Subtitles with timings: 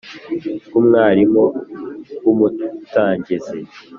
[0.67, 1.43] Rw umwarimu
[2.23, 3.59] w umutangizi